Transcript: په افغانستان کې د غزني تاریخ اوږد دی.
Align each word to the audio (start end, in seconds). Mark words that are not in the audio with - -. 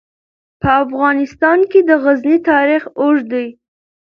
په 0.61 0.69
افغانستان 0.83 1.59
کې 1.71 1.79
د 1.89 1.91
غزني 2.03 2.37
تاریخ 2.49 2.83
اوږد 2.99 3.25
دی. 3.33 3.47